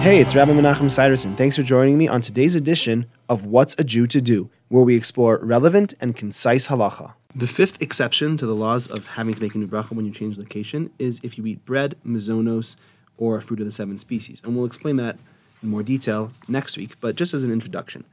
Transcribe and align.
Hey, 0.00 0.18
it's 0.18 0.34
Rabbi 0.34 0.52
Menachem 0.52 0.90
Siderson. 0.90 1.36
Thanks 1.36 1.56
for 1.56 1.62
joining 1.62 1.98
me 1.98 2.08
on 2.08 2.22
today's 2.22 2.54
edition 2.54 3.04
of 3.28 3.44
What's 3.44 3.78
a 3.78 3.84
Jew 3.84 4.06
to 4.06 4.22
Do, 4.22 4.48
where 4.68 4.82
we 4.82 4.96
explore 4.96 5.38
relevant 5.42 5.92
and 6.00 6.16
concise 6.16 6.68
halacha. 6.68 7.12
The 7.36 7.46
fifth 7.46 7.82
exception 7.82 8.38
to 8.38 8.46
the 8.46 8.54
laws 8.54 8.88
of 8.88 9.06
having 9.08 9.34
to 9.34 9.42
make 9.42 9.54
a 9.54 9.58
new 9.58 9.68
bracha 9.68 9.92
when 9.92 10.06
you 10.06 10.12
change 10.12 10.38
location 10.38 10.88
is 10.98 11.20
if 11.22 11.36
you 11.36 11.44
eat 11.44 11.66
bread, 11.66 11.96
mezonos, 12.04 12.76
or 13.18 13.42
fruit 13.42 13.60
of 13.60 13.66
the 13.66 13.72
seven 13.72 13.98
species. 13.98 14.40
And 14.42 14.56
we'll 14.56 14.64
explain 14.64 14.96
that 14.96 15.18
in 15.62 15.68
more 15.68 15.82
detail 15.82 16.32
next 16.48 16.78
week, 16.78 16.98
but 17.02 17.14
just 17.14 17.34
as 17.34 17.42
an 17.42 17.52
introduction. 17.52 18.06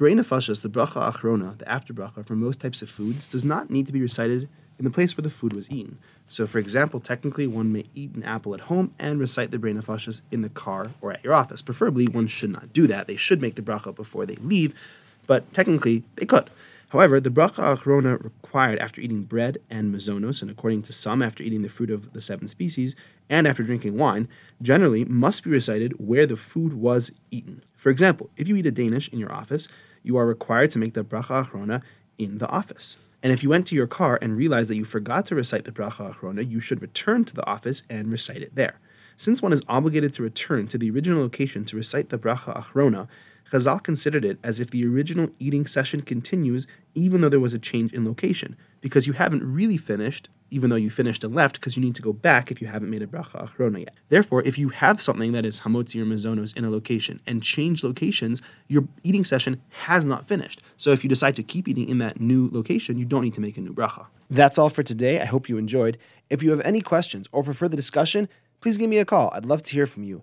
B'rei 0.00 0.14
nefashos, 0.14 0.62
the 0.62 0.70
bracha 0.70 1.12
achrona, 1.12 1.58
the 1.58 1.70
after 1.70 1.92
bracha 1.92 2.24
for 2.24 2.34
most 2.34 2.58
types 2.58 2.80
of 2.80 2.88
foods, 2.88 3.28
does 3.28 3.44
not 3.44 3.68
need 3.68 3.86
to 3.86 3.92
be 3.92 4.00
recited 4.00 4.48
in 4.78 4.86
the 4.86 4.90
place 4.90 5.14
where 5.14 5.22
the 5.22 5.28
food 5.28 5.52
was 5.52 5.70
eaten. 5.70 5.98
So, 6.26 6.46
for 6.46 6.58
example, 6.58 7.00
technically 7.00 7.46
one 7.46 7.70
may 7.70 7.84
eat 7.94 8.14
an 8.14 8.22
apple 8.22 8.54
at 8.54 8.62
home 8.62 8.94
and 8.98 9.20
recite 9.20 9.50
the 9.50 9.58
b'rei 9.58 9.78
nefashos 9.78 10.22
in 10.30 10.40
the 10.40 10.48
car 10.48 10.92
or 11.02 11.12
at 11.12 11.22
your 11.22 11.34
office. 11.34 11.60
Preferably, 11.60 12.06
one 12.06 12.28
should 12.28 12.48
not 12.48 12.72
do 12.72 12.86
that. 12.86 13.08
They 13.08 13.16
should 13.16 13.42
make 13.42 13.56
the 13.56 13.62
bracha 13.62 13.94
before 13.94 14.24
they 14.24 14.36
leave, 14.36 14.72
but 15.26 15.52
technically 15.52 16.02
they 16.16 16.24
could. 16.24 16.48
However, 16.90 17.20
the 17.20 17.30
bracha 17.30 17.76
achrona 17.76 18.22
required 18.22 18.80
after 18.80 19.00
eating 19.00 19.22
bread 19.22 19.58
and 19.70 19.94
mezonos, 19.94 20.42
and 20.42 20.50
according 20.50 20.82
to 20.82 20.92
some, 20.92 21.22
after 21.22 21.42
eating 21.42 21.62
the 21.62 21.68
fruit 21.68 21.90
of 21.90 22.12
the 22.12 22.20
seven 22.20 22.48
species, 22.48 22.96
and 23.28 23.46
after 23.46 23.62
drinking 23.62 23.96
wine, 23.96 24.28
generally 24.60 25.04
must 25.04 25.44
be 25.44 25.50
recited 25.50 25.92
where 26.04 26.26
the 26.26 26.36
food 26.36 26.74
was 26.74 27.12
eaten. 27.30 27.62
For 27.76 27.90
example, 27.90 28.28
if 28.36 28.48
you 28.48 28.56
eat 28.56 28.66
a 28.66 28.72
Danish 28.72 29.08
in 29.08 29.20
your 29.20 29.32
office, 29.32 29.68
you 30.02 30.16
are 30.16 30.26
required 30.26 30.72
to 30.72 30.80
make 30.80 30.94
the 30.94 31.04
bracha 31.04 31.46
achrona 31.46 31.82
in 32.18 32.38
the 32.38 32.48
office. 32.48 32.96
And 33.22 33.32
if 33.32 33.44
you 33.44 33.50
went 33.50 33.68
to 33.68 33.76
your 33.76 33.86
car 33.86 34.18
and 34.20 34.36
realized 34.36 34.68
that 34.70 34.76
you 34.76 34.84
forgot 34.84 35.26
to 35.26 35.36
recite 35.36 35.66
the 35.66 35.72
bracha 35.72 36.12
achrona, 36.12 36.48
you 36.48 36.58
should 36.58 36.82
return 36.82 37.24
to 37.26 37.34
the 37.34 37.46
office 37.46 37.84
and 37.88 38.10
recite 38.10 38.42
it 38.42 38.56
there. 38.56 38.80
Since 39.16 39.42
one 39.42 39.52
is 39.52 39.62
obligated 39.68 40.12
to 40.14 40.22
return 40.22 40.66
to 40.68 40.78
the 40.78 40.90
original 40.90 41.20
location 41.20 41.64
to 41.66 41.76
recite 41.76 42.08
the 42.08 42.18
bracha 42.18 42.56
achrona, 42.56 43.06
Chazal 43.50 43.82
considered 43.82 44.24
it 44.24 44.38
as 44.44 44.60
if 44.60 44.70
the 44.70 44.86
original 44.86 45.28
eating 45.38 45.66
session 45.66 46.02
continues 46.02 46.66
even 46.94 47.20
though 47.20 47.28
there 47.28 47.40
was 47.40 47.54
a 47.54 47.58
change 47.58 47.92
in 47.92 48.04
location, 48.04 48.56
because 48.80 49.06
you 49.06 49.12
haven't 49.12 49.42
really 49.42 49.76
finished, 49.76 50.28
even 50.50 50.70
though 50.70 50.76
you 50.76 50.90
finished 50.90 51.22
and 51.22 51.34
left, 51.34 51.54
because 51.54 51.76
you 51.76 51.82
need 51.82 51.94
to 51.94 52.02
go 52.02 52.12
back 52.12 52.50
if 52.50 52.60
you 52.60 52.66
haven't 52.66 52.90
made 52.90 53.02
a 53.02 53.06
bracha 53.06 53.48
achrona 53.48 53.80
yet. 53.80 53.94
Therefore, 54.08 54.42
if 54.42 54.58
you 54.58 54.70
have 54.70 55.00
something 55.00 55.32
that 55.32 55.44
is 55.44 55.60
hamotzi 55.60 56.00
or 56.00 56.04
mezonos 56.04 56.56
in 56.56 56.64
a 56.64 56.70
location 56.70 57.20
and 57.26 57.42
change 57.42 57.84
locations, 57.84 58.42
your 58.68 58.88
eating 59.02 59.24
session 59.24 59.60
has 59.70 60.04
not 60.04 60.26
finished. 60.26 60.62
So 60.76 60.90
if 60.92 61.04
you 61.04 61.08
decide 61.08 61.36
to 61.36 61.42
keep 61.42 61.68
eating 61.68 61.88
in 61.88 61.98
that 61.98 62.20
new 62.20 62.50
location, 62.52 62.98
you 62.98 63.04
don't 63.04 63.22
need 63.22 63.34
to 63.34 63.40
make 63.40 63.56
a 63.56 63.60
new 63.60 63.74
bracha. 63.74 64.06
That's 64.28 64.58
all 64.58 64.68
for 64.68 64.82
today. 64.82 65.20
I 65.20 65.26
hope 65.26 65.48
you 65.48 65.58
enjoyed. 65.58 65.98
If 66.28 66.42
you 66.42 66.50
have 66.50 66.60
any 66.60 66.80
questions 66.80 67.28
or 67.32 67.42
for 67.44 67.52
further 67.52 67.76
discussion, 67.76 68.28
please 68.60 68.78
give 68.78 68.90
me 68.90 68.98
a 68.98 69.04
call. 69.04 69.30
I'd 69.32 69.44
love 69.44 69.62
to 69.64 69.72
hear 69.72 69.86
from 69.86 70.04
you. 70.04 70.22